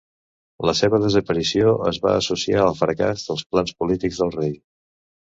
[0.67, 4.57] La seva desaparició es va associar al fracàs dels plans polítics del rei.